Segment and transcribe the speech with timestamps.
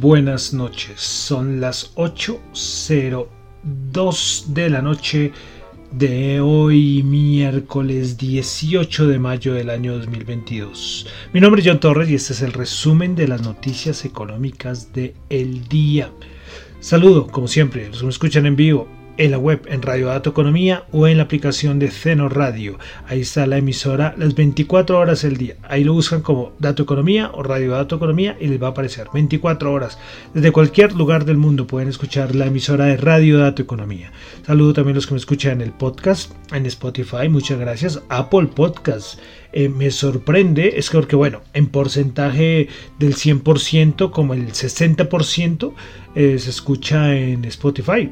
[0.00, 5.32] Buenas noches, son las 8.02 de la noche
[5.90, 11.08] de hoy miércoles 18 de mayo del año 2022.
[11.32, 15.16] Mi nombre es John Torres y este es el resumen de las noticias económicas de
[15.30, 16.12] el día.
[16.78, 18.86] Saludo, como siempre, los que me escuchan en vivo
[19.18, 22.78] en la web en Radio Dato Economía o en la aplicación de Ceno Radio.
[23.06, 25.56] Ahí está la emisora las 24 horas del día.
[25.68, 29.08] Ahí lo buscan como Dato Economía o Radio Dato Economía y les va a aparecer
[29.12, 29.98] 24 horas.
[30.32, 34.12] Desde cualquier lugar del mundo pueden escuchar la emisora de Radio Dato Economía.
[34.46, 37.28] Saludo también a los que me escuchan en el podcast, en Spotify.
[37.28, 38.00] Muchas gracias.
[38.08, 39.18] Apple Podcast.
[39.52, 45.72] Eh, me sorprende es que porque bueno, en porcentaje del 100% como el 60%
[46.14, 48.10] eh, se escucha en Spotify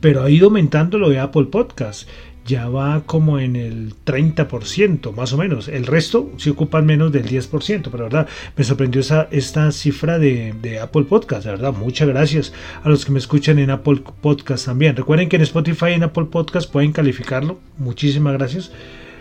[0.00, 2.08] pero ha ido aumentando lo de Apple Podcast.
[2.44, 5.68] Ya va como en el 30%, más o menos.
[5.68, 10.78] El resto se ocupan menos del 10%, pero verdad, me sorprendió esa, esta cifra de,
[10.80, 11.74] Apple Podcast, de verdad.
[11.74, 14.96] Muchas gracias a los que me escuchan en Apple Podcast también.
[14.96, 17.58] Recuerden que en Spotify y en Apple Podcast pueden calificarlo.
[17.76, 18.72] Muchísimas gracias.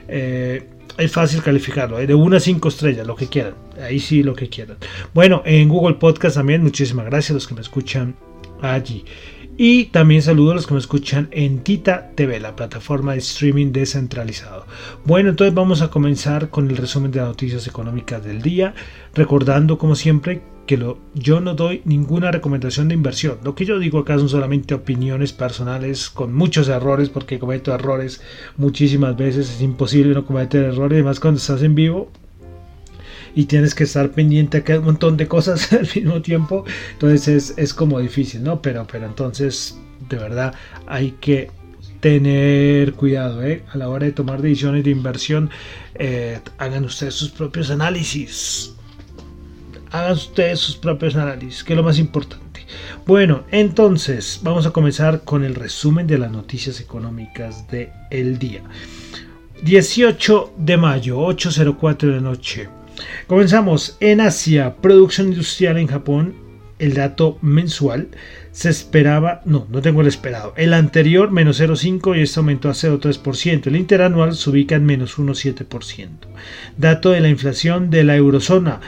[0.07, 0.65] Eh,
[0.97, 2.07] es fácil calificarlo, ¿eh?
[2.07, 3.53] de una a cinco estrellas, lo que quieran.
[3.81, 4.77] Ahí sí, lo que quieran.
[5.13, 8.15] Bueno, en Google Podcast también, muchísimas gracias a los que me escuchan
[8.61, 9.03] allí.
[9.59, 13.71] Y también saludo a los que me escuchan en Tita TV, la plataforma de streaming
[13.71, 14.67] descentralizado.
[15.03, 18.75] Bueno, entonces vamos a comenzar con el resumen de las noticias económicas del día,
[19.15, 23.39] recordando como siempre que lo, yo no doy ninguna recomendación de inversión.
[23.43, 28.21] Lo que yo digo acá son solamente opiniones personales con muchos errores, porque cometo errores
[28.57, 29.49] muchísimas veces.
[29.49, 32.11] Es imposible no cometer errores, además cuando estás en vivo
[33.37, 36.65] y tienes que estar pendiente a un montón de cosas al mismo tiempo.
[36.93, 38.63] Entonces es, como difícil, ¿no?
[38.63, 39.77] Pero, pero entonces,
[40.09, 40.55] de verdad,
[40.87, 41.51] hay que
[41.99, 43.63] tener cuidado ¿eh?
[43.71, 45.51] a la hora de tomar decisiones de inversión.
[45.93, 48.73] Eh, hagan ustedes sus propios análisis.
[49.91, 52.65] Hagan ustedes sus propios análisis, que es lo más importante.
[53.05, 58.63] Bueno, entonces vamos a comenzar con el resumen de las noticias económicas del el día.
[59.61, 62.69] 18 de mayo, 8.04 de noche.
[63.27, 66.47] Comenzamos en Asia, producción industrial en Japón,
[66.79, 68.09] el dato mensual
[68.51, 72.73] se esperaba, no, no tengo el esperado, el anterior menos 0,5 y este aumentó a
[72.73, 76.09] 0,3%, el interanual se ubica en menos 1,7%.
[76.77, 78.81] Dato de la inflación de la eurozona,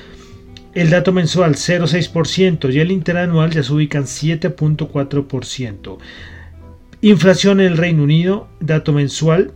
[0.74, 5.98] el dato mensual 0,6% y el interanual ya se ubica en 7,4%.
[7.02, 9.54] Inflación en el Reino Unido, dato mensual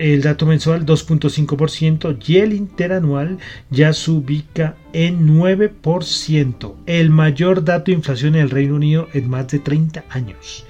[0.00, 3.36] el dato mensual 2.5% y el interanual
[3.68, 9.28] ya se ubica en 9%, el mayor dato de inflación en el Reino Unido en
[9.28, 10.64] más de 30 años.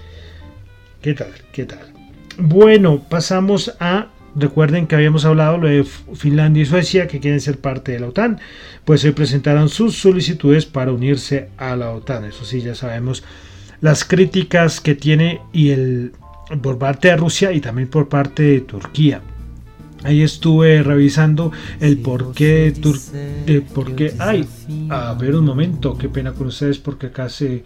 [1.00, 1.32] ¿Qué tal?
[1.52, 1.92] ¿Qué tal?
[2.38, 7.90] Bueno, pasamos a Recuerden que habíamos hablado de Finlandia y Suecia que quieren ser parte
[7.90, 8.38] de la OTAN.
[8.84, 12.26] Pues hoy presentaron sus solicitudes para unirse a la OTAN.
[12.26, 13.24] Eso sí, ya sabemos
[13.80, 16.12] las críticas que tiene y el
[16.58, 19.22] por parte de Rusia y también por parte de Turquía.
[20.02, 22.72] Ahí estuve revisando el porqué
[23.44, 24.14] de por qué.
[24.18, 24.48] Ay,
[24.88, 27.64] a ver un momento, qué pena con ustedes porque acá se,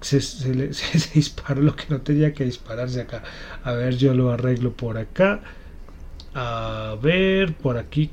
[0.00, 3.22] se, se, se, disparó lo que no tenía que dispararse acá.
[3.64, 5.40] A ver, yo lo arreglo por acá.
[6.34, 8.10] A ver, por aquí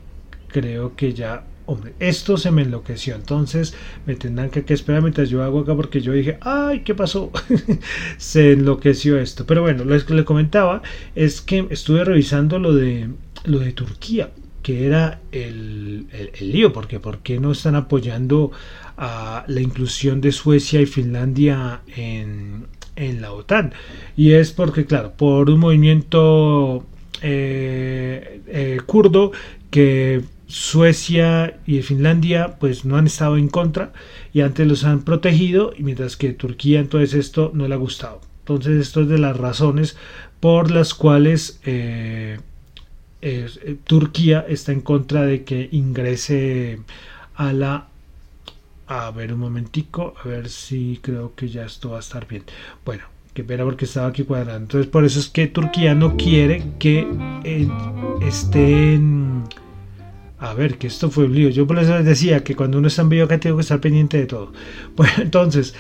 [0.48, 3.16] creo que ya hombre, esto se me enloqueció.
[3.16, 3.76] Entonces
[4.08, 7.32] me tendrán que, esperar mientras yo hago acá porque yo dije, ay, ¿qué pasó?
[8.18, 9.46] se enloqueció esto.
[9.46, 10.82] Pero bueno, lo que le comentaba
[11.14, 13.10] es que estuve revisando lo de,
[13.44, 14.32] lo de Turquía,
[14.64, 18.52] que era el, el, lío, porque ¿por qué no están apoyando
[18.98, 23.74] a la inclusión de Suecia y Finlandia en, en la OTAN?
[24.16, 26.86] Y es porque, claro, por un movimiento
[27.22, 29.32] eh, eh, kurdo
[29.70, 33.92] que Suecia y Finlandia pues no han estado en contra
[34.34, 38.22] y antes los han protegido y mientras que Turquía entonces esto no le ha gustado.
[38.40, 39.98] Entonces esto es de las razones
[40.40, 42.40] por las cuales eh,
[43.22, 46.80] eh, Turquía está en contra de que ingrese
[47.36, 47.88] a la
[48.88, 52.44] A ver un momentico, a ver si creo que ya esto va a estar bien.
[52.86, 53.04] Bueno,
[53.34, 54.64] que pena porque estaba aquí cuadrando.
[54.64, 57.06] Entonces por eso es que Turquía no quiere que
[57.44, 57.68] eh,
[58.22, 59.44] estén...
[60.40, 61.50] A ver, que esto fue un lío.
[61.50, 63.82] Yo por eso les decía que cuando uno está en vivo acá tengo que estar
[63.82, 64.54] pendiente de todo.
[64.96, 65.74] Bueno, entonces,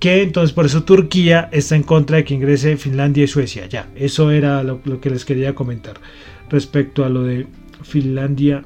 [0.00, 3.66] que entonces por eso Turquía está en contra de que ingrese Finlandia y Suecia.
[3.66, 6.00] Ya, eso era lo, lo que les quería comentar
[6.50, 7.46] respecto a lo de
[7.82, 8.64] Finlandia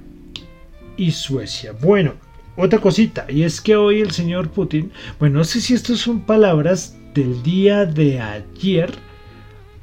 [0.96, 1.72] y Suecia.
[1.72, 2.14] Bueno,
[2.56, 6.20] otra cosita, y es que hoy el señor Putin, bueno, no sé si estas son
[6.20, 8.90] palabras del día de ayer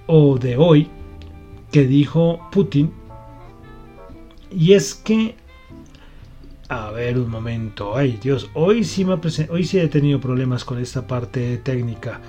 [0.08, 0.90] o de hoy
[1.72, 2.92] que dijo Putin,
[4.52, 5.36] y es que,
[6.74, 9.14] a ver un momento, ay Dios, hoy sí, me
[9.50, 12.20] hoy sí he tenido problemas con esta parte técnica,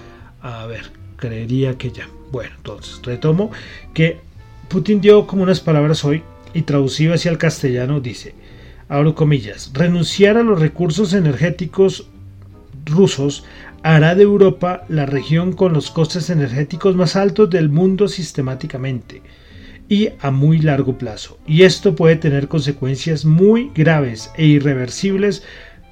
[0.43, 2.09] a ver, creería que ya.
[2.31, 3.51] Bueno, entonces retomo
[3.95, 4.21] que
[4.69, 8.35] Putin dio como unas palabras hoy y traducido hacia el castellano dice,
[8.91, 12.09] abro comillas, renunciar a los recursos energéticos
[12.85, 13.45] rusos
[13.83, 19.23] hará de Europa la región con los costes energéticos más altos del mundo sistemáticamente
[19.89, 21.39] y a muy largo plazo.
[21.47, 25.43] Y esto puede tener consecuencias muy graves e irreversibles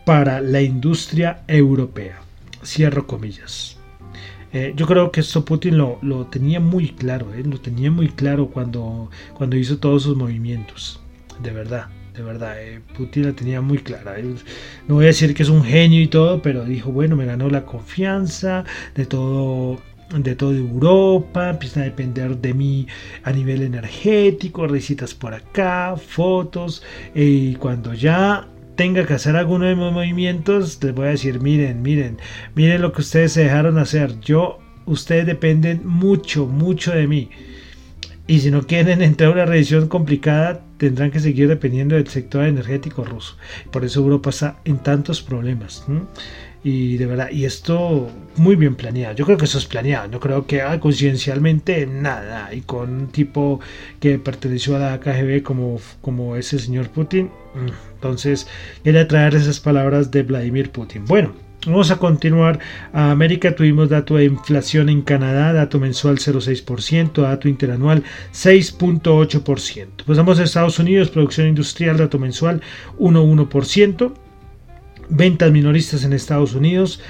[0.05, 2.21] para la industria europea.
[2.65, 3.77] Cierro comillas.
[4.53, 8.49] Eh, yo creo que esto Putin lo, tenía muy claro, eh, lo tenía muy claro
[8.49, 11.01] cuando, cuando hizo todos sus movimientos.
[11.43, 12.55] De verdad de verdad.
[12.61, 14.17] Eh, Putin la tenía muy clara.
[14.89, 17.49] No voy a decir que es un genio y todo, pero dijo, bueno, me ganó
[17.49, 18.65] la confianza
[18.95, 19.81] de todo
[20.19, 22.87] de toda Europa, empieza a depender de mí
[23.23, 26.83] a nivel energético, recitas por acá, fotos,
[27.15, 31.83] y cuando ya tenga que hacer alguno de mis movimientos, les voy a decir, miren,
[31.83, 32.19] miren,
[32.55, 37.31] miren lo que ustedes se dejaron hacer, yo, ustedes dependen mucho, mucho de mí.
[38.27, 42.45] Y si no quieren entrar a una revisión complicada, tendrán que seguir dependiendo del sector
[42.45, 43.37] energético ruso.
[43.71, 45.85] Por eso Europa está en tantos problemas.
[46.65, 49.17] Y de verdad, y esto muy bien planeado.
[49.17, 50.09] Yo creo que eso es planeado.
[50.09, 52.55] No creo que ah, conciencialmente nada.
[52.55, 53.61] Y con un tipo
[53.99, 57.31] que perteneció a la KGB como, como ese señor Putin.
[57.55, 58.47] Mm, entonces,
[58.85, 61.05] quería traer esas palabras de Vladimir Putin.
[61.07, 62.59] Bueno, Vamos a continuar.
[62.93, 70.05] A América tuvimos dato de inflación en Canadá, dato mensual 0,6%, dato interanual 6,8%.
[70.05, 72.63] Pasamos a Estados Unidos, producción industrial, dato mensual
[72.99, 74.13] 1,1%.
[75.15, 77.01] Ventas minoristas en Estados Unidos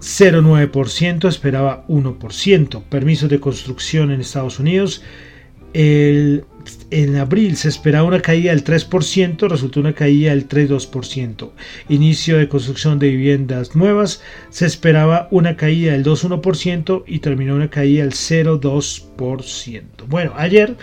[0.00, 2.82] 0,9%, esperaba 1%.
[2.84, 5.02] Permisos de construcción en Estados Unidos
[5.72, 6.44] el,
[6.90, 11.50] en abril se esperaba una caída del 3%, resultó una caída del 3,2%.
[11.88, 17.70] Inicio de construcción de viviendas nuevas, se esperaba una caída del 2,1% y terminó una
[17.70, 19.82] caída del 0,2%.
[20.08, 20.76] Bueno, ayer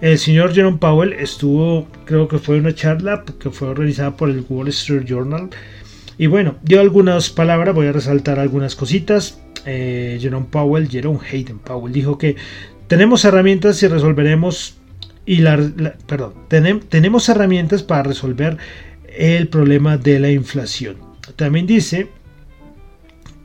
[0.00, 4.44] el señor Jerome Powell estuvo, creo que fue una charla que fue organizada por el
[4.48, 5.50] Wall Street Journal.
[6.18, 9.40] Y bueno, dio algunas palabras, voy a resaltar algunas cositas.
[9.66, 12.36] Eh, Jerome Powell, Jerome Hayden Powell, dijo que
[12.86, 14.76] tenemos herramientas y resolveremos
[15.26, 15.58] y la,
[16.06, 18.58] perdón, tenemos herramientas para resolver
[19.08, 20.96] el problema de la inflación.
[21.36, 22.08] También dice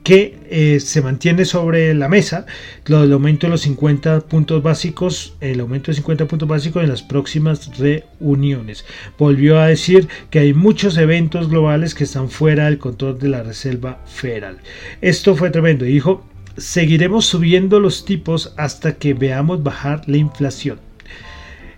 [0.04, 2.46] que eh, se mantiene sobre la mesa
[2.86, 6.90] lo del aumento de los 50 puntos básicos, el aumento de 50 puntos básicos en
[6.90, 8.86] las próximas reuniones.
[9.18, 13.44] Volvió a decir que hay muchos eventos globales que están fuera del control de la
[13.44, 14.58] Reserva Federal.
[15.02, 15.86] Esto fue tremendo.
[15.86, 16.26] Dijo,
[16.58, 20.80] seguiremos subiendo los tipos hasta que veamos bajar la inflación.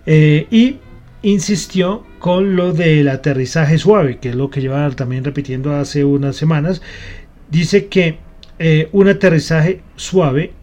[0.06, 0.78] Eh, y
[1.22, 6.36] insistió con lo del aterrizaje suave, que es lo que lleva también repitiendo hace unas
[6.36, 6.82] semanas.
[7.52, 8.16] Dice que
[8.58, 10.54] eh, un aterrizaje suave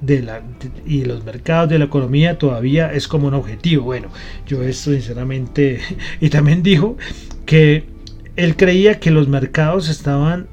[0.00, 0.40] de la,
[0.86, 3.86] y los mercados de la economía todavía es como un objetivo.
[3.86, 4.12] Bueno,
[4.46, 5.80] yo esto sinceramente,
[6.20, 6.96] y también dijo
[7.44, 7.86] que
[8.36, 10.46] él creía que los mercados estaban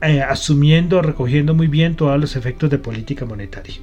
[0.00, 3.74] eh, asumiendo, recogiendo muy bien todos los efectos de política monetaria.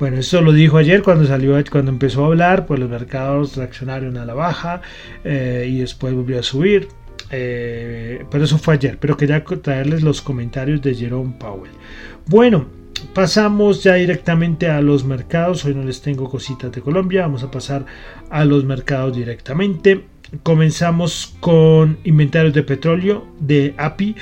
[0.00, 4.16] Bueno, eso lo dijo ayer cuando salió, cuando empezó a hablar, pues los mercados reaccionaron
[4.16, 4.82] a la baja
[5.22, 6.88] eh, y después volvió a subir.
[7.30, 11.72] Eh, pero eso fue ayer, pero quería traerles los comentarios de Jerome Powell.
[12.26, 12.66] Bueno,
[13.14, 15.64] pasamos ya directamente a los mercados.
[15.64, 17.86] Hoy no les tengo cositas de Colombia, vamos a pasar
[18.30, 20.04] a los mercados directamente.
[20.42, 24.14] Comenzamos con inventarios de petróleo de API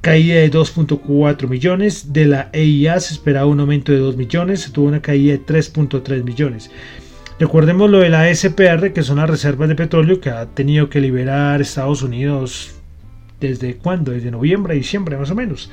[0.00, 4.70] caída de 2.4 millones, de la EIA se esperaba un aumento de 2 millones, se
[4.70, 6.70] tuvo una caída de 3.3 millones.
[7.40, 11.00] Recordemos lo de la SPR, que son las reservas de petróleo que ha tenido que
[11.00, 12.74] liberar Estados Unidos
[13.40, 15.70] desde cuándo, desde noviembre, diciembre más o menos,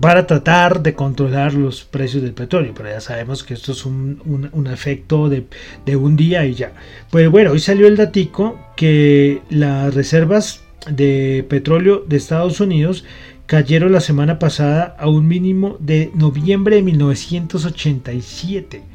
[0.00, 2.72] para tratar de controlar los precios del petróleo.
[2.74, 5.44] Pero ya sabemos que esto es un, un, efecto de,
[5.84, 6.72] de, un día y ya.
[7.10, 13.04] Pues bueno, hoy salió el datico que las reservas de petróleo de Estados Unidos
[13.44, 18.93] cayeron la semana pasada a un mínimo de noviembre de 1987.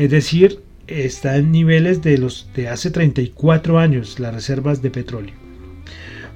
[0.00, 5.34] Es decir, está en niveles de los de hace 34 años las reservas de petróleo.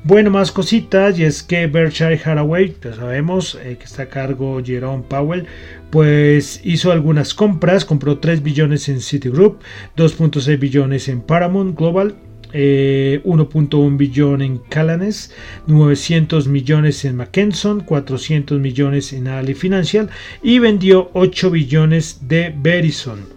[0.02, 4.61] Bueno, más cositas, y es que Berkshire Hathaway, ya sabemos eh, que está a cargo
[4.62, 5.47] Jerome Powell,
[5.88, 9.62] pues hizo algunas compras, compró 3 billones en Citigroup,
[9.97, 12.16] 2.6 billones en Paramount Global,
[12.52, 15.33] 1.1 eh, billón en Calanes,
[15.68, 20.11] 900 millones en Mackenson, 400 millones en Ali Financial
[20.42, 23.34] y vendió 8 billones de Verizon.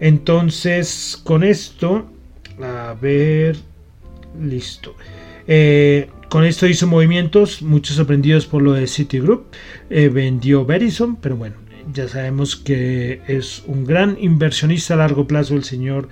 [0.00, 2.10] Entonces, con esto,
[2.62, 3.56] a ver,
[4.40, 4.94] listo.
[5.46, 9.46] Eh, con esto hizo movimientos, muchos sorprendidos por lo de Citigroup.
[9.90, 11.56] Eh, vendió Verizon, pero bueno,
[11.92, 16.08] ya sabemos que es un gran inversionista a largo plazo el señor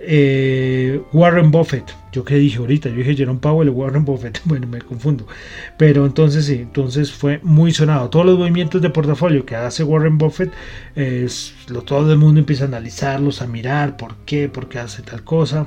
[0.00, 1.84] eh, Warren Buffett.
[2.12, 4.40] Yo que dije ahorita, yo dije Jerome Powell Warren Buffett.
[4.44, 5.26] Bueno, me confundo.
[5.76, 8.08] Pero entonces sí, entonces fue muy sonado.
[8.08, 10.52] Todos los movimientos de portafolio que hace Warren Buffett,
[11.68, 15.24] lo, todo el mundo empieza a analizarlos, a mirar por qué, por qué hace tal
[15.24, 15.66] cosa.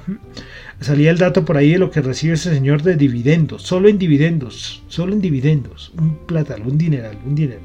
[0.80, 4.00] Salía el dato por ahí de lo que recibe ese señor de dividendos, solo en
[4.00, 5.92] dividendos, solo en dividendos.
[6.00, 7.62] Un platal, un dineral, un dinero.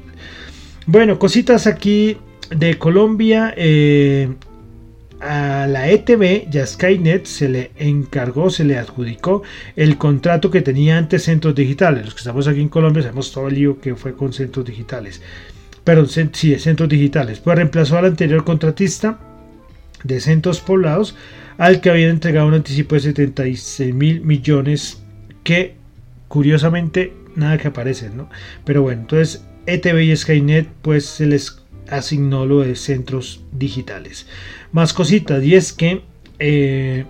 [0.85, 2.17] Bueno, cositas aquí
[2.49, 3.53] de Colombia.
[3.57, 4.29] Eh,
[5.19, 9.43] a la ETV y a Skynet se le encargó, se le adjudicó
[9.75, 12.05] el contrato que tenía antes Centros Digitales.
[12.05, 15.21] Los que estamos aquí en Colombia sabemos todo el lío que fue con Centros Digitales.
[15.83, 17.39] Pero sí, Centros Digitales.
[17.39, 19.19] Pues reemplazó al anterior contratista
[20.03, 21.15] de Centros Poblados
[21.57, 25.01] al que habían entregado un anticipo de 76 mil millones
[25.43, 25.75] que
[26.27, 28.29] curiosamente nada que aparecen, ¿no?
[28.65, 34.27] Pero bueno, entonces ETV y Skynet pues se les asignó lo de centros digitales
[34.71, 35.43] más cositas.
[35.43, 36.01] Y es que
[36.39, 37.05] eh,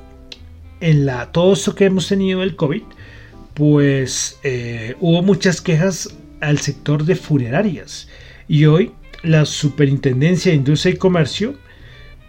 [0.81, 2.83] en la, todo esto que hemos tenido del COVID,
[3.53, 8.07] pues eh, hubo muchas quejas al sector de funerarias.
[8.47, 8.91] Y hoy
[9.23, 11.55] la Superintendencia de Industria y Comercio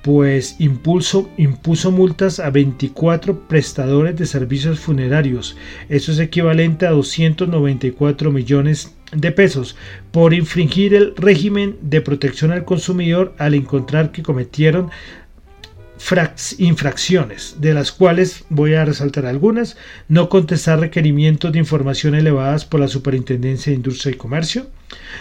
[0.07, 5.57] pues impulso, impuso multas a 24 prestadores de servicios funerarios.
[5.89, 9.75] Eso es equivalente a 294 millones de pesos
[10.13, 14.91] por infringir el régimen de protección al consumidor al encontrar que cometieron
[16.59, 22.79] infracciones, de las cuales voy a resaltar algunas, no contestar requerimientos de información elevadas por
[22.79, 24.69] la Superintendencia de Industria y Comercio,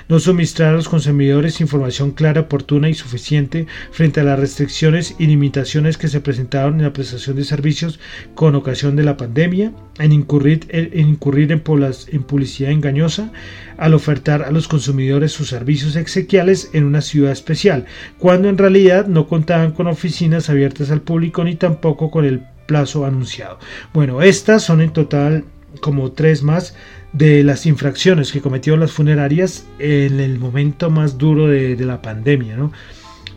[0.07, 5.27] no suministrar a los consumidores información clara, oportuna y suficiente frente a las restricciones y
[5.27, 7.99] limitaciones que se presentaron en la prestación de servicios
[8.35, 13.31] con ocasión de la pandemia, en incurrir en, en publicidad engañosa,
[13.77, 17.85] al ofertar a los consumidores sus servicios exequiales en una ciudad especial,
[18.17, 23.05] cuando en realidad no contaban con oficinas abiertas al público ni tampoco con el plazo
[23.05, 23.59] anunciado.
[23.93, 25.45] Bueno, estas son en total
[25.81, 26.75] como tres más
[27.13, 32.57] de las infracciones que cometieron las funerarias en el momento más duro de, la pandemia,
[32.57, 32.71] ¿no?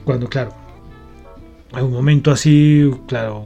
[0.04, 0.54] Cuando, claro,
[1.72, 3.44] en un momento así, claro,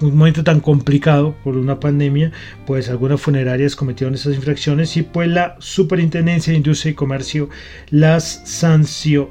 [0.00, 2.32] un momento tan complicado por una pandemia,
[2.66, 7.48] pues algunas funerarias cometieron esas infracciones y pues la Superintendencia de Industria y Comercio
[7.90, 9.30] las sancionó.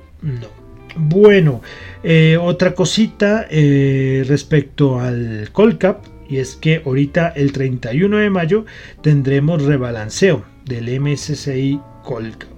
[0.96, 1.62] Bueno,
[2.04, 8.66] eh, otra cosita eh, respecto al Colcap y es que ahorita el 31 de mayo
[9.02, 12.50] tendremos rebalanceo del MSCI Colcap.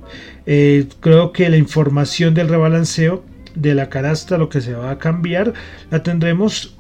[0.45, 3.23] Eh, creo que la información del rebalanceo
[3.55, 5.53] de la canasta, lo que se va a cambiar,
[5.89, 6.77] la tendremos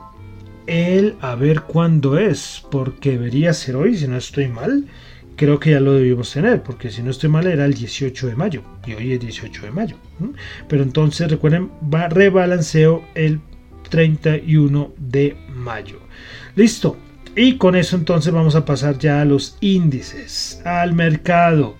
[0.67, 4.85] el a ver cuándo es, porque debería ser hoy, si no estoy mal.
[5.37, 8.35] Creo que ya lo debimos tener, porque si no estoy mal era el 18 de
[8.35, 9.95] mayo y hoy es 18 de mayo.
[10.67, 13.39] Pero entonces recuerden, va rebalanceo el
[13.91, 15.99] 31 de mayo.
[16.55, 16.97] Listo.
[17.35, 21.75] Y con eso entonces vamos a pasar ya a los índices, al mercado.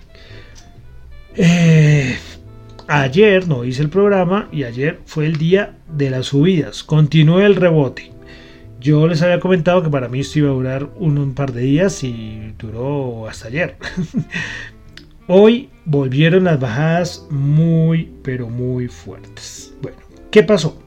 [1.34, 2.16] Eh,
[2.86, 6.82] ayer no hice el programa y ayer fue el día de las subidas.
[6.82, 8.12] Continuó el rebote.
[8.80, 12.02] Yo les había comentado que para mí esto iba a durar un, par de días
[12.02, 13.76] y duró hasta ayer.
[15.28, 19.72] Hoy volvieron las bajadas muy, pero muy fuertes.
[19.82, 19.98] Bueno,
[20.30, 20.81] ¿qué pasó?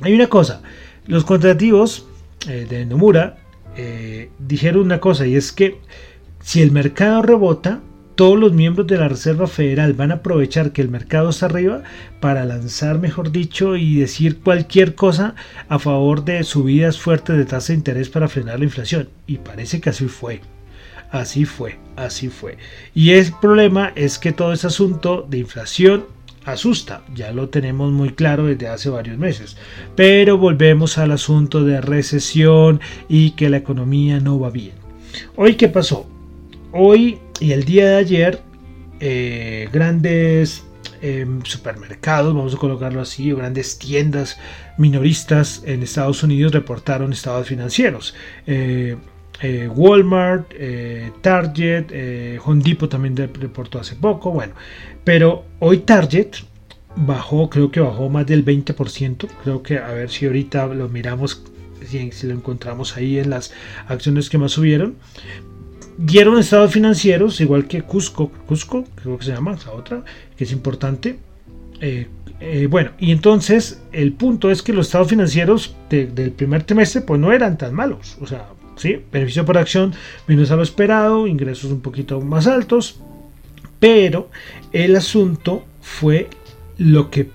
[0.00, 0.62] Hay una cosa,
[1.06, 2.06] los contrativos
[2.48, 3.38] eh, de Nomura
[3.76, 5.80] eh, dijeron una cosa y es que
[6.40, 7.80] si el mercado rebota,
[8.14, 11.82] todos los miembros de la Reserva Federal van a aprovechar que el mercado está arriba
[12.20, 15.34] para lanzar, mejor dicho, y decir cualquier cosa
[15.68, 19.10] a favor de subidas fuertes de tasa de interés para frenar la inflación.
[19.26, 20.40] Y parece que así fue.
[21.10, 22.56] Así fue, así fue.
[22.94, 26.06] Y el problema es que todo ese asunto de inflación
[26.46, 29.56] asusta, ya lo tenemos muy claro desde hace varios meses.
[29.94, 34.74] Pero volvemos al asunto de recesión y que la economía no va bien.
[35.36, 36.06] Hoy, ¿qué pasó?
[36.76, 38.42] hoy y el día de ayer,
[39.00, 40.64] eh, grandes
[41.02, 44.38] em, supermercados, vamos a colocarlo así, grandes tiendas
[44.78, 48.14] minoristas en Estados Unidos reportaron estados financieros.
[48.46, 48.96] Eh,
[49.42, 50.52] eh, Walmart,
[51.20, 54.54] Target, Home Depot también reportó hace poco, bueno,
[55.04, 56.28] pero hoy Target
[56.96, 61.42] bajó, creo que bajó más del 20%, creo que a ver si ahorita lo miramos,
[61.86, 63.52] si, lo encontramos ahí en las
[63.88, 64.96] acciones que más subieron,
[65.98, 70.02] dieron estados financieros, igual que Cusco, Cusco, creo que se llama, esa otra,
[70.36, 71.18] que es importante.
[71.80, 72.08] Eh,
[72.40, 77.20] eh, bueno, y entonces el punto es que los estados financieros del primer trimestre pues
[77.20, 78.16] no eran tan malos.
[78.20, 79.94] O sea, sí, beneficio por acción
[80.26, 83.00] menos a lo esperado, ingresos un poquito más altos,
[83.78, 84.30] pero
[84.72, 86.28] el asunto fue
[86.78, 87.30] lo que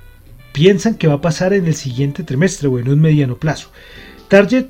[0.54, 3.72] piensan que va a pasar en el siguiente trimestre o en un mediano plazo.
[4.28, 4.68] Target,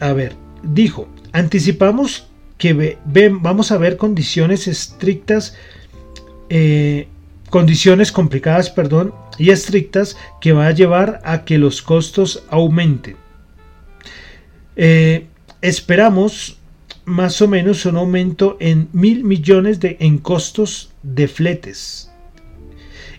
[0.00, 2.98] a ver, dijo, anticipamos que
[3.40, 5.56] vamos a ver condiciones estrictas,
[6.48, 7.08] eh,
[7.50, 13.16] condiciones complicadas, perdón, y estrictas que va a llevar a que los costos aumenten.
[14.76, 15.26] Eh,
[15.62, 16.58] esperamos
[17.04, 22.10] más o menos un aumento en mil millones de, en costos de fletes,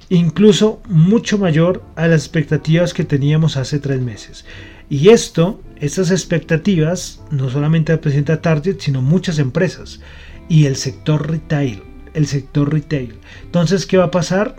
[0.09, 4.45] incluso mucho mayor a las expectativas que teníamos hace tres meses.
[4.89, 9.99] Y esto, estas expectativas, no solamente representa Target, sino muchas empresas
[10.47, 11.83] y el sector retail.
[12.15, 13.15] El sector retail.
[13.43, 14.55] Entonces, ¿qué va a pasar?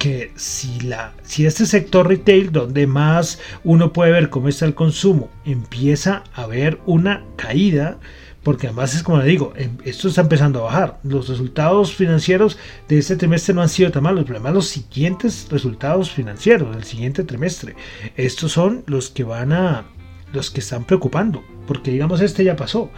[0.00, 4.74] Que si, la, si este sector retail, donde más uno puede ver cómo está el
[4.74, 7.98] consumo, empieza a haber una caída,
[8.42, 11.00] porque además es como le digo, em, esto está empezando a bajar.
[11.02, 12.56] Los resultados financieros
[12.88, 16.84] de este trimestre no han sido tan malos, pero además los siguientes resultados financieros del
[16.84, 17.76] siguiente trimestre,
[18.16, 19.84] estos son los que van a,
[20.32, 22.90] los que están preocupando, porque digamos este ya pasó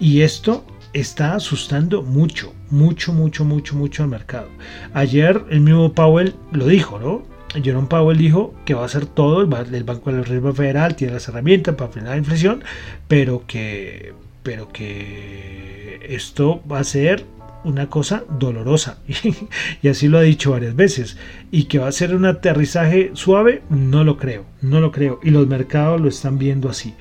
[0.00, 0.64] y esto
[1.00, 4.48] está asustando mucho, mucho, mucho, mucho, mucho al mercado.
[4.94, 7.22] Ayer el mismo Powell lo dijo, ¿no?
[7.62, 11.14] Jerome Powell dijo que va a hacer todo, el Banco de la Reserva Federal tiene
[11.14, 12.64] las herramientas para frenar la inflación,
[13.08, 17.24] pero que pero que esto va a ser
[17.64, 18.98] una cosa dolorosa
[19.82, 21.16] y así lo ha dicho varias veces
[21.50, 25.30] y que va a ser un aterrizaje suave no lo creo no lo creo y
[25.30, 26.94] los mercados lo están viendo así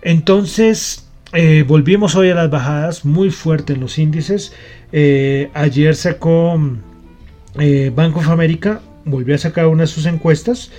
[0.00, 4.52] entonces eh, volvimos hoy a las bajadas muy fuerte en los índices
[4.92, 6.60] eh, ayer sacó
[7.58, 10.70] eh, Bank of America volvió a sacar una de sus encuestas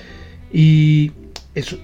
[0.51, 1.11] y
[1.57, 1.75] es,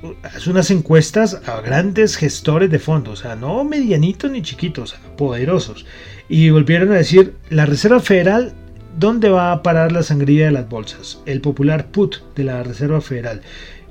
[0.47, 5.85] unas encuestas a grandes gestores de fondos, o sea, no medianitos ni chiquitos, poderosos.
[6.29, 8.53] Y volvieron a decir, la Reserva Federal,
[8.99, 11.19] ¿dónde va a parar la sangría de las bolsas?
[11.25, 13.41] El popular put de la Reserva Federal.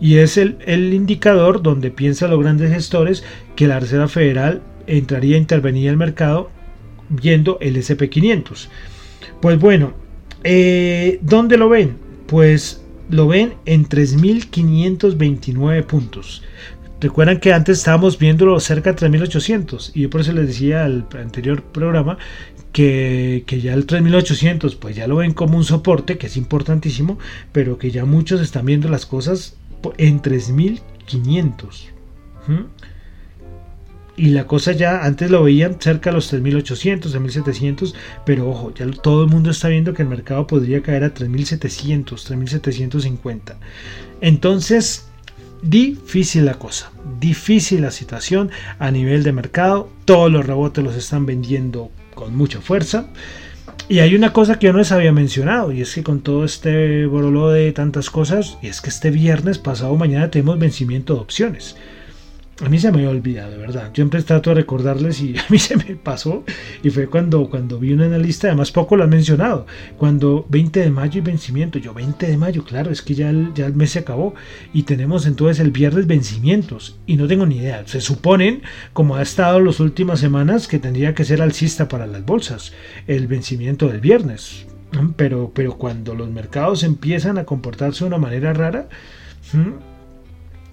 [0.02, 0.58] Y es el,
[0.92, 3.22] indicador donde piensan los grandes gestores
[3.54, 6.50] que la Reserva Federal entraría a intervenir el mercado
[7.08, 8.66] viendo el SP500.
[9.40, 9.92] Pues bueno,
[10.42, 11.98] eh, ¿dónde lo ven?
[12.26, 16.42] Pues lo ven en 3.529 puntos.
[17.00, 21.06] Recuerdan que antes estábamos viéndolo cerca de 3.800 y yo por eso les decía al
[21.16, 22.18] anterior programa
[22.72, 27.20] que, que, ya el 3800 pues ya lo ven como un soporte que es importantísimo,
[27.52, 29.56] pero que ya muchos están viendo las cosas
[29.98, 31.88] en 3500.
[34.16, 37.94] Y la cosa ya antes lo veían cerca de los 3800, 3700,
[38.26, 42.24] pero ojo, ya todo el mundo está viendo que el mercado podría caer a 3700,
[42.24, 43.56] 3750.
[44.20, 45.08] Entonces,
[45.62, 49.88] difícil la cosa, difícil la situación a nivel de mercado.
[50.04, 53.08] Todos los rebotes los están vendiendo con mucha fuerza.
[53.88, 56.44] Y hay una cosa que yo no les había mencionado, y es que con todo
[56.44, 61.20] este borolo de tantas cosas, y es que este viernes pasado mañana tenemos vencimiento de
[61.20, 61.76] opciones.
[62.60, 63.88] A mí se me había olvidado, de verdad.
[63.88, 66.44] Yo siempre trato de recordarles y a mí se me pasó.
[66.82, 69.66] Y fue cuando, cuando vi una analista, además poco lo han mencionado.
[69.98, 71.78] Cuando 20 de mayo y vencimiento.
[71.78, 74.34] Yo 20 de mayo, claro, es que ya el, ya el mes se acabó.
[74.72, 76.98] Y tenemos entonces el viernes vencimientos.
[77.06, 77.82] Y no tengo ni idea.
[77.86, 78.62] Se suponen,
[78.92, 82.72] como ha estado las últimas semanas, que tendría que ser alcista para las bolsas.
[83.06, 84.66] El vencimiento del viernes.
[85.16, 88.88] Pero, pero cuando los mercados empiezan a comportarse de una manera rara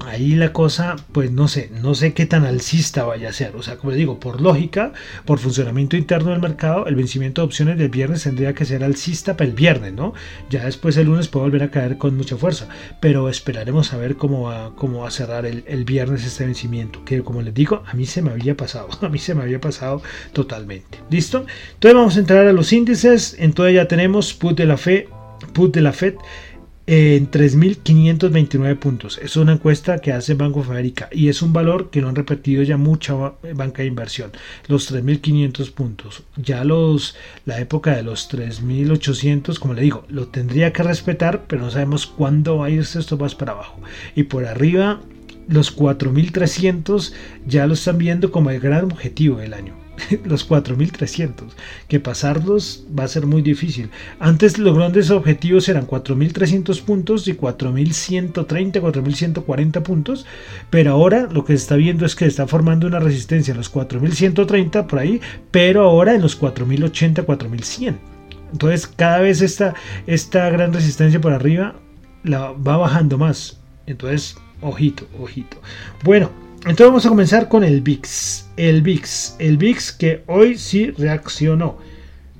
[0.05, 3.55] ahí la cosa, pues no sé, no sé qué tan alcista vaya a ser.
[3.55, 4.93] O sea, como les digo, por lógica,
[5.25, 9.35] por funcionamiento interno del mercado, el vencimiento de opciones del viernes tendría que ser alcista
[9.35, 10.13] para el viernes, ¿no?
[10.49, 12.67] Ya después el lunes puede volver a caer con mucha fuerza.
[12.99, 17.03] Pero esperaremos a ver cómo va, cómo va a cerrar el, viernes este vencimiento.
[17.05, 18.89] Que como les digo, a mí se me había pasado.
[19.01, 20.99] A mí se me había pasado totalmente.
[21.09, 21.45] ¿Listo?
[21.73, 23.35] Entonces vamos a entrar a los índices.
[23.39, 25.09] Entonces ya tenemos put de la fe,
[25.53, 26.15] put de la FED
[26.91, 29.19] en 3.529 puntos.
[29.19, 32.15] Es una encuesta que hace Banco of America y es un valor que lo han
[32.15, 33.13] repetido ya mucha
[33.53, 34.31] banca de inversión.
[34.67, 36.23] Los 3.500 puntos.
[36.35, 41.61] Ya los la época de los 3.800, como le digo, lo tendría que respetar, pero
[41.61, 43.79] no sabemos cuándo va a irse esto más para abajo.
[44.15, 44.99] Y por arriba,
[45.47, 47.13] los 4.300
[47.45, 49.88] ya lo están viendo como el gran objetivo del año.
[50.25, 51.55] los 4300,
[51.87, 53.89] que pasarlos va a ser muy difícil.
[54.19, 60.25] Antes los grandes objetivos eran 4300 puntos y 4130, 4140 puntos,
[60.69, 63.69] pero ahora lo que se está viendo es que está formando una resistencia en los
[63.69, 67.99] 4130 por ahí, pero ahora en los 4080, 4100.
[68.51, 69.75] Entonces cada vez esta,
[70.07, 71.75] esta gran resistencia por arriba
[72.23, 73.59] la va bajando más.
[73.85, 75.57] Entonces, ojito, ojito.
[76.03, 76.29] Bueno,
[76.65, 78.49] entonces vamos a comenzar con el VIX.
[78.57, 79.35] El VIX.
[79.39, 81.77] El VIX que hoy sí reaccionó.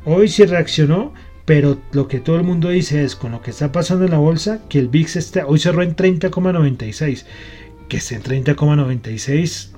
[0.05, 1.13] Hoy sí reaccionó.
[1.45, 4.19] Pero lo que todo el mundo dice es con lo que está pasando en la
[4.19, 7.25] bolsa, que el VIX está, hoy cerró en 30,96.
[7.87, 9.69] Que esté en 30,96.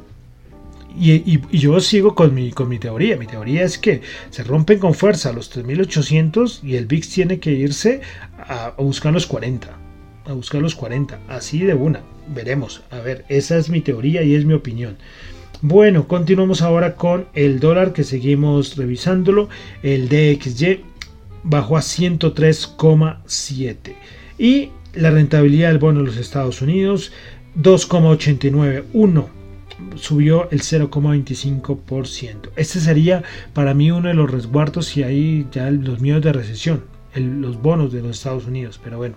[1.00, 3.16] Y, yo sigo con mi, con mi teoría.
[3.16, 4.02] Mi teoría es que
[4.32, 8.02] se rompen con fuerza los 3800 y el VIX tiene que irse
[8.38, 9.70] a, a buscar los 40.
[10.26, 11.20] A buscar los 40.
[11.30, 12.02] Así de una
[12.34, 12.82] veremos.
[12.92, 14.98] A ver, esa es mi teoría y es mi opinión.
[15.62, 19.50] Bueno, continuamos ahora con el dólar que seguimos revisándolo.
[19.84, 20.82] El DXY
[21.44, 23.76] bajó a 103,7.
[24.40, 27.12] Y la rentabilidad del bono de los Estados Unidos
[27.56, 29.42] 2,891
[29.96, 32.50] subió el 0,25%.
[32.56, 36.84] Este sería para mí uno de los resguardos y ahí ya los miedos de recesión,
[37.16, 38.80] los bonos de los Estados Unidos.
[38.84, 39.16] Pero bueno,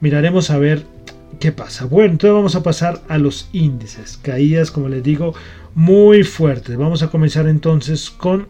[0.00, 0.84] miraremos a ver
[1.40, 1.84] ¿Qué pasa?
[1.84, 4.18] Bueno, entonces vamos a pasar a los índices.
[4.22, 5.34] Caídas, como les digo,
[5.74, 6.76] muy fuertes.
[6.76, 8.48] Vamos a comenzar entonces con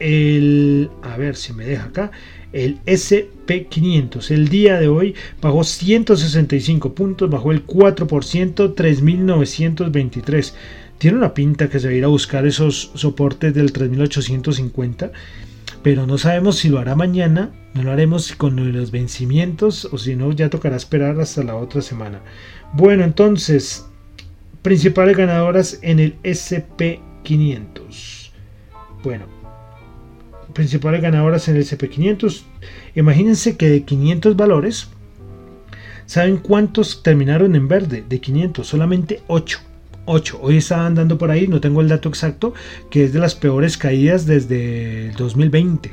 [0.00, 0.90] el...
[1.02, 2.10] A ver si me deja acá.
[2.52, 4.30] El SP500.
[4.32, 8.06] El día de hoy bajó 165 puntos, bajó el 4%,
[8.74, 10.52] 3.923.
[10.98, 15.12] Tiene una pinta que se va a ir a buscar esos soportes del 3.850
[15.86, 20.16] pero no sabemos si lo hará mañana, no lo haremos con los vencimientos o si
[20.16, 22.22] no ya tocará esperar hasta la otra semana.
[22.72, 23.86] Bueno, entonces,
[24.62, 28.32] principales ganadoras en el SP500.
[29.04, 29.26] Bueno,
[30.54, 32.42] principales ganadoras en el SP500.
[32.96, 34.88] Imagínense que de 500 valores,
[36.06, 38.04] ¿saben cuántos terminaron en verde?
[38.08, 39.60] De 500, solamente 8.
[40.06, 40.38] 8.
[40.40, 42.54] Hoy estaban dando por ahí, no tengo el dato exacto,
[42.90, 45.92] que es de las peores caídas desde el 2020.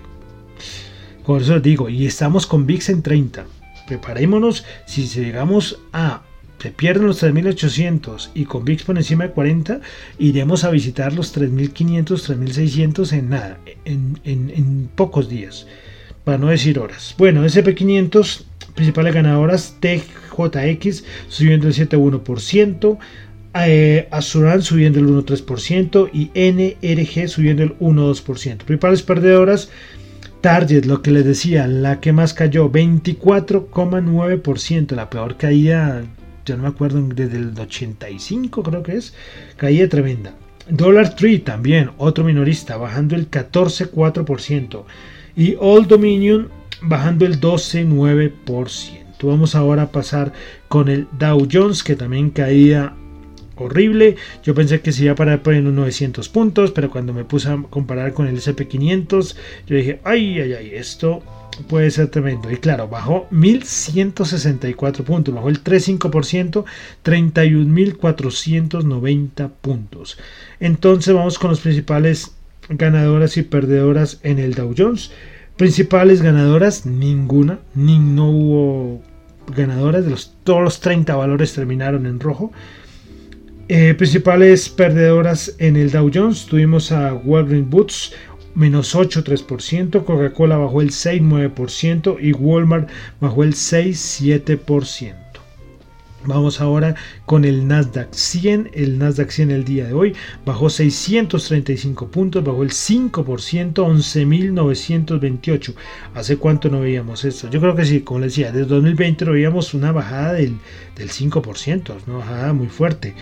[1.26, 3.46] Por eso les digo, y estamos con VIX en 30.
[3.88, 6.22] Preparémonos, si llegamos a
[6.64, 9.82] se pierden los 3800 y con VIX por encima de 40,
[10.18, 15.68] iremos a visitar los 3500, 3600 en nada, en, en pocos días,
[16.24, 17.16] para no decir horas.
[17.18, 18.44] Bueno, SP500,
[18.76, 22.98] principales ganadoras, TJX subiendo el 7,1%,
[23.56, 24.10] eh,
[24.62, 28.58] subiendo el 1,3% y NRG subiendo el 1,2%.
[28.58, 29.70] Principales perdedoras,
[30.42, 36.04] Target, lo que les decía, la que más cayó, 24,9%, la peor caída,
[36.46, 39.14] yo no me acuerdo, desde el 85 creo que es,
[39.56, 40.36] caída tremenda.
[40.70, 44.84] Dollar Tree también, otro minorista, bajando el 14,4%.
[45.36, 46.50] Y Old Dominion
[46.82, 49.04] bajando el 12,9%.
[49.24, 50.34] Vamos ahora a pasar
[50.68, 52.94] con el Dow Jones, que también caía
[53.56, 54.16] horrible.
[54.44, 57.26] Yo pensé que se iba a parar por en unos 900 puntos, pero cuando me
[57.26, 59.36] puse a comparar con el SP500,
[59.68, 61.22] yo dije, ay, ay, ay, esto
[61.68, 62.50] puede ser tremendo.
[62.52, 66.66] Y claro, bajó 1164 puntos, bajó el 3,5%,
[67.04, 70.18] 31.490 puntos.
[70.60, 72.36] Entonces vamos con los principales
[72.70, 75.12] ganadoras y perdedoras en el Dow Jones.
[75.58, 79.02] Principales ganadoras, ninguna, ni no hubo
[79.56, 82.52] ganadoras, de los, todos los 30 valores terminaron en rojo.
[83.70, 88.12] Eh, principales perdedoras en el Dow Jones tuvimos a Walgreens Boots
[88.56, 95.16] menos 8,3%, Coca-Cola bajó el 6,9% y Walmart bajó el 6,7%.
[96.26, 96.96] Vamos ahora
[97.26, 98.72] con el Nasdaq 100.
[98.74, 105.74] El Nasdaq 100 el día de hoy bajó 635 puntos, bajó el 5%, 11.928.
[106.16, 107.50] ¿Hace cuánto no veíamos esto?
[107.50, 110.60] Yo creo que sí, como les decía, desde 2020 no veíamos una bajada del,
[110.96, 113.16] del 5%, una bajada muy fuerte.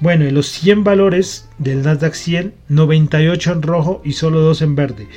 [0.00, 4.76] Bueno, en los 100 valores del Nasdaq 100, 98 en rojo y solo 2 en
[4.76, 5.08] verde.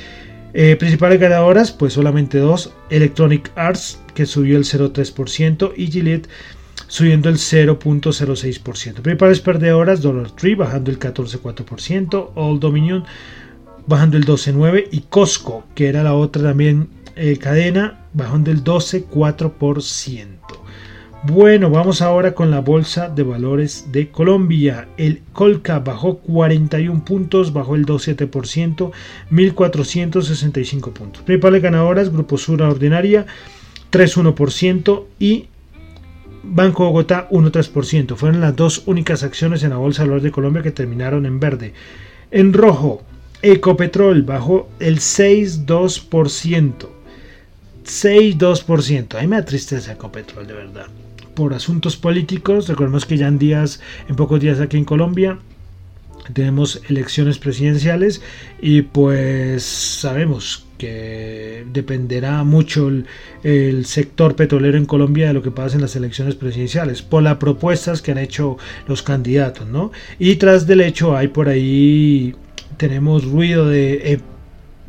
[0.54, 2.72] Eh, principales ganadoras, pues solamente dos.
[2.90, 6.28] Electronic Arts, que subió el 0,3%, y Gillette
[6.88, 9.00] subiendo el 0.06%.
[9.00, 13.04] Principales perdedoras, Dollar Tree bajando el 14,4%, Old Dominion
[13.86, 20.61] bajando el 12,9% y Costco, que era la otra también eh, cadena, bajando el 12,4%.
[21.24, 24.88] Bueno, vamos ahora con la Bolsa de Valores de Colombia.
[24.96, 28.90] El Colca bajó 41 puntos, bajó el 2,7%,
[29.30, 31.22] 1.465 puntos.
[31.22, 33.24] Principales ganadoras, Grupo Sura Ordinaria,
[33.92, 35.46] 3,1% y
[36.42, 38.16] Banco Bogotá 1,3%.
[38.16, 41.38] Fueron las dos únicas acciones en la Bolsa de Valores de Colombia que terminaron en
[41.38, 41.72] verde.
[42.32, 43.04] En rojo,
[43.42, 46.88] Ecopetrol bajó el 6,2%.
[47.84, 49.14] 6,2%.
[49.14, 50.86] Ahí me da tristeza Ecopetrol, de verdad
[51.34, 52.68] por asuntos políticos.
[52.68, 55.38] Recordemos que ya en días, en pocos días aquí en Colombia,
[56.32, 58.22] tenemos elecciones presidenciales
[58.60, 62.90] y pues sabemos que dependerá mucho
[63.42, 67.36] el, sector petrolero en Colombia de lo que pasa en las elecciones presidenciales por las
[67.36, 69.92] propuestas que han hecho los candidatos, ¿no?
[70.18, 72.34] Y tras del hecho hay por ahí
[72.76, 74.20] tenemos ruido de eh,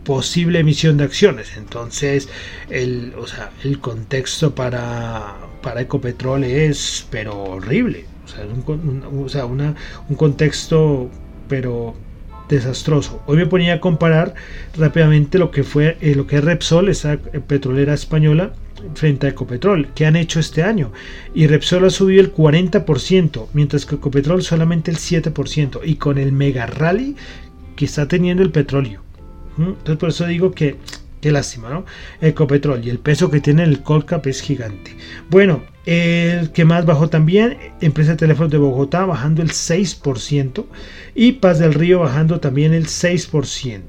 [0.04, 1.58] posible emisión de acciones.
[1.58, 2.30] Entonces,
[2.70, 8.06] el, o sea, el contexto para, para Ecopetrol es, pero horrible.
[8.26, 9.76] O sea, un, una,
[10.08, 11.10] un contexto,
[11.50, 11.96] pero
[12.48, 13.24] desastroso.
[13.26, 14.36] Hoy me ponía a comparar
[14.78, 18.54] rápidamente lo que fue eh, lo que es Repsol, esa petrolera española,
[18.96, 20.92] frente a Ecopetrol, que han hecho este año.
[21.34, 25.80] Y Repsol ha subido el 40%, mientras que Ecopetrol solamente el 7%.
[25.84, 27.16] Y con el mega rally
[27.76, 29.02] que está teniendo el petróleo.
[29.58, 30.78] Entonces por eso digo que
[31.24, 31.86] Qué lástima, ¿no?
[32.20, 34.98] Ecopetrol y el peso que tiene el Colcap es gigante.
[35.30, 40.66] Bueno, el que más bajó también, Empresa de Teléfonos de Bogotá bajando el 6%
[41.16, 43.82] y Paz del Río bajando también el 6%.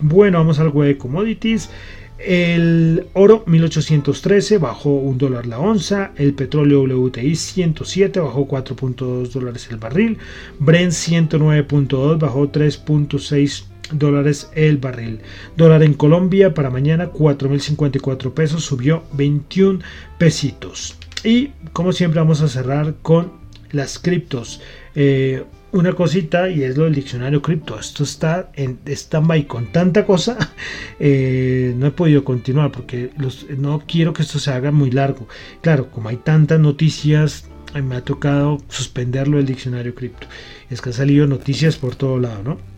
[0.00, 1.70] Bueno, vamos al web de commodities.
[2.18, 9.68] El oro 1813 bajó un dólar la onza, el petróleo WTI 107 bajó 4.2 dólares
[9.70, 10.18] el barril,
[10.58, 15.20] Brent 109.2 bajó 3.6 dólares el barril.
[15.56, 19.80] Dólar en Colombia para mañana 4.054 pesos, subió 21
[20.18, 20.96] pesitos.
[21.22, 23.32] Y como siempre vamos a cerrar con
[23.72, 24.60] las criptos.
[24.94, 27.78] Eh, una cosita y es lo del diccionario cripto.
[27.78, 30.38] Esto está en stand-by con tanta cosa.
[31.00, 33.10] Eh, no he podido continuar porque
[33.58, 35.26] no quiero que esto se haga muy largo.
[35.60, 37.48] Claro, como hay tantas noticias,
[37.82, 40.28] me ha tocado suspenderlo el diccionario cripto.
[40.70, 42.73] Es que han salido noticias por todo lado, ¿no?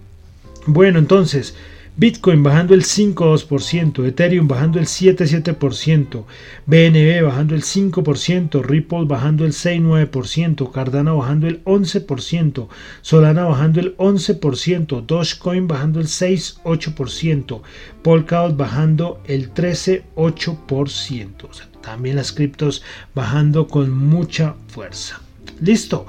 [0.67, 1.55] Bueno, entonces,
[1.99, 6.25] Bitcoin bajando el 5,2%, Ethereum bajando el 7,7%,
[6.67, 12.69] BNB bajando el 5%, Ripple bajando el 6,9%, Cardano bajando el 11%,
[13.01, 17.63] Solana bajando el 11%, Dogecoin bajando el 6,8%,
[18.03, 21.49] Polkadot bajando el 13,8%.
[21.81, 22.83] también las criptos
[23.15, 25.23] bajando con mucha fuerza.
[25.61, 26.07] Listo.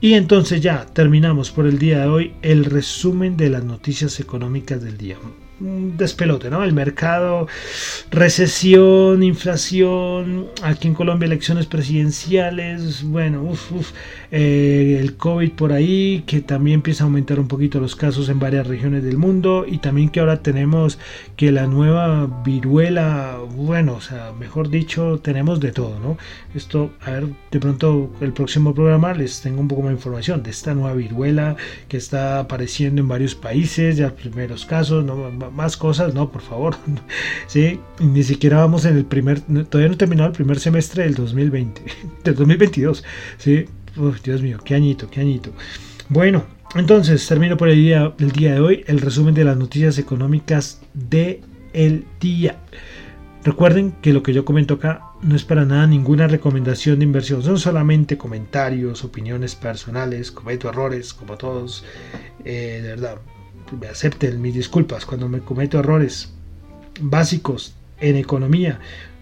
[0.00, 4.80] Y entonces ya terminamos por el día de hoy el resumen de las noticias económicas
[4.82, 5.16] del día
[5.60, 6.62] despelote, ¿no?
[6.62, 7.48] El mercado,
[8.10, 13.92] recesión, inflación, aquí en Colombia elecciones presidenciales, bueno, uf, uf,
[14.30, 18.38] eh, el COVID por ahí, que también empieza a aumentar un poquito los casos en
[18.38, 20.98] varias regiones del mundo y también que ahora tenemos
[21.36, 26.18] que la nueva viruela, bueno, o sea, mejor dicho, tenemos de todo, ¿no?
[26.54, 30.42] Esto, a ver, de pronto el próximo programa les tengo un poco más de información
[30.42, 31.56] de esta nueva viruela
[31.88, 35.16] que está apareciendo en varios países, ya primeros casos, ¿no?
[35.50, 36.76] Más cosas, no, por favor.
[37.46, 41.14] Sí, ni siquiera vamos en el primer, todavía no he terminado el primer semestre del
[41.14, 41.82] 2020,
[42.24, 43.04] del 2022.
[43.38, 43.66] Sí,
[44.22, 45.50] Dios mío, qué añito, qué añito.
[46.08, 49.98] Bueno, entonces termino por el día, el día de hoy el resumen de las noticias
[49.98, 51.40] económicas de
[51.72, 52.58] el día.
[53.44, 57.42] Recuerden que lo que yo comento acá no es para nada ninguna recomendación de inversión,
[57.42, 61.84] son solamente comentarios, opiniones personales, cometo errores como todos,
[62.44, 63.18] eh, de verdad,
[63.72, 66.32] me acepten mis disculpas cuando me cometo errores
[67.00, 68.80] básicos en economía.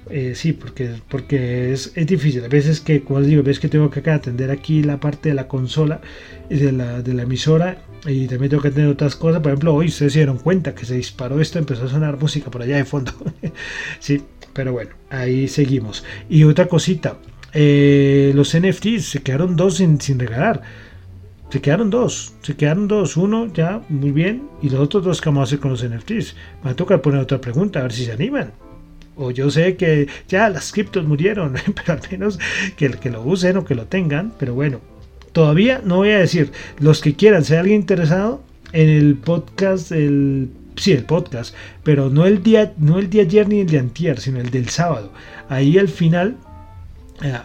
[0.09, 2.44] Eh, sí, porque, porque es, es, difícil.
[2.44, 5.35] A veces que, como les digo, ves que tengo que atender aquí la parte de
[5.35, 6.00] la consola
[6.48, 9.42] y de la, de la emisora y también tengo que atender otras cosas.
[9.42, 12.50] Por ejemplo, hoy ustedes se dieron cuenta que se disparó esto, empezó a sonar música
[12.50, 13.12] por allá de fondo.
[13.98, 16.04] sí, pero bueno, ahí seguimos.
[16.28, 17.18] Y otra cosita,
[17.52, 20.62] eh, los NFTs se quedaron dos sin, sin regalar.
[21.50, 25.28] Se quedaron dos, se quedaron dos, uno ya muy bien y los otros dos que
[25.28, 26.35] vamos a hacer con los NFTs.
[26.62, 28.52] Me va a tocar poner otra pregunta, a ver si se animan.
[29.14, 32.38] O yo sé que ya las criptos murieron, pero al menos
[32.76, 34.32] que, que lo usen o que lo tengan.
[34.38, 34.80] Pero bueno,
[35.32, 39.92] todavía no voy a decir, los que quieran, si hay alguien interesado en el podcast,
[39.92, 43.78] el sí, el podcast, pero no el día, no el día ayer ni el de
[43.78, 45.12] antier, sino el del sábado.
[45.48, 46.37] Ahí al final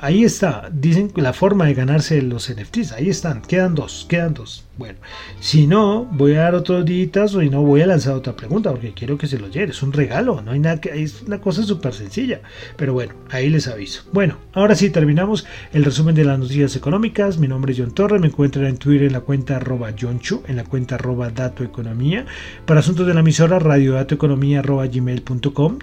[0.01, 4.65] ahí está, dicen la forma de ganarse los NFTs, ahí están, quedan dos, quedan dos.
[4.77, 4.99] Bueno,
[5.39, 8.93] si no, voy a dar otros días o no voy a lanzar otra pregunta porque
[8.93, 11.63] quiero que se lo lleve, es un regalo, no hay nada que, es una cosa
[11.63, 12.41] súper sencilla,
[12.77, 14.03] pero bueno, ahí les aviso.
[14.11, 18.19] Bueno, ahora sí terminamos el resumen de las noticias económicas, mi nombre es John Torres,
[18.19, 22.25] me encuentran en Twitter en la cuenta arroba Chu, en la cuenta arroba datoeconomía,
[22.65, 25.79] para asuntos de la emisora radiodatoeconomía arroba gmail.com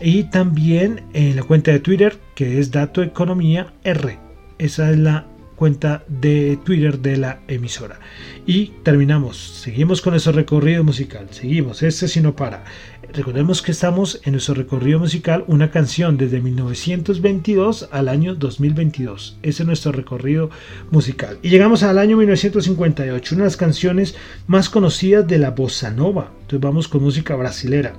[0.00, 4.18] y también en la cuenta de Twitter que es Dato Economía R.
[4.58, 5.26] Esa es la
[5.58, 7.98] cuenta de Twitter de la emisora.
[8.46, 12.64] Y terminamos, seguimos con nuestro recorrido musical, seguimos, este si no para.
[13.12, 19.38] Recordemos que estamos en nuestro recorrido musical, una canción desde 1922 al año 2022.
[19.42, 20.50] Ese es nuestro recorrido
[20.92, 21.38] musical.
[21.42, 24.14] Y llegamos al año 1958, una de las canciones
[24.46, 26.30] más conocidas de la bossa nova.
[26.42, 27.94] Entonces vamos con música brasilera.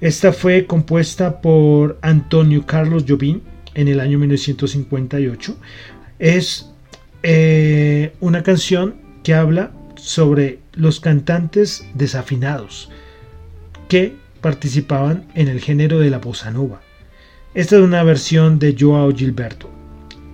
[0.00, 3.40] Esta fue compuesta por Antonio Carlos Jobim
[3.74, 5.56] en el año 1958.
[6.18, 6.70] Es
[7.22, 12.90] eh, una canción que habla sobre los cantantes desafinados
[13.88, 16.80] que participaban en el género de la bossa nova.
[17.54, 19.70] Esta es una versión de Joao Gilberto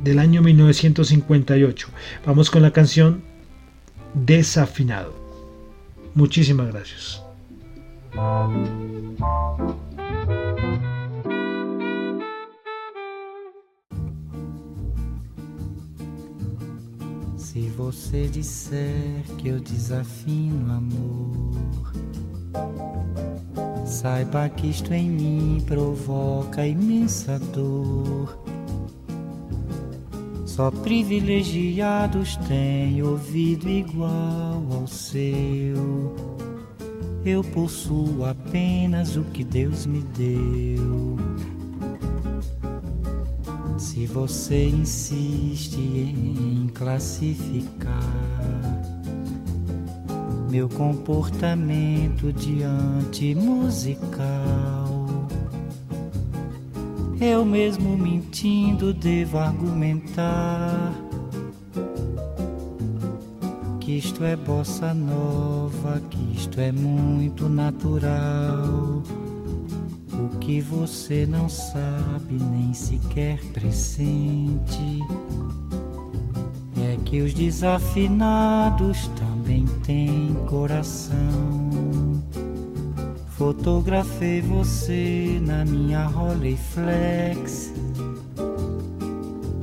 [0.02, 1.88] del año 1958.
[2.26, 3.22] Vamos con la canción
[4.14, 5.14] Desafinado.
[6.14, 7.21] Muchísimas gracias.
[17.36, 21.92] Se você disser que eu desafino amor,
[23.86, 28.38] saiba que isto em mim provoca imensa dor.
[30.44, 36.31] Só privilegiados têm ouvido igual ao seu.
[37.24, 41.16] Eu possuo apenas o que Deus me deu.
[43.78, 48.02] Se você insiste em classificar
[50.50, 55.06] meu comportamento diante musical,
[57.20, 60.92] eu mesmo mentindo devo argumentar
[63.80, 66.02] que isto é bossa nova,
[66.34, 69.02] isto é muito natural
[70.12, 75.00] o que você não sabe nem sequer pressente
[76.92, 82.22] é que os desafinados também têm coração.
[83.30, 87.72] Fotografei você na minha Rolleiflex.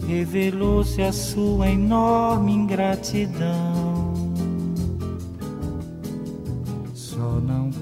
[0.07, 3.68] Revelou-se a sua enorme ingratidão.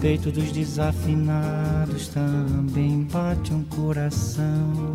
[0.00, 4.94] Peito dos desafinados também bate um coração.